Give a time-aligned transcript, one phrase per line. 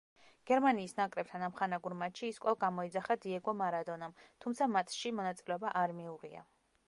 [0.51, 6.43] გერმანიის ნაკრებთან ამხანაგურ მატჩში ის კვლავ გამოიძახა დიეგო მარადონამ, თუმცა მატჩში მონაწილეობა არ მიუღია.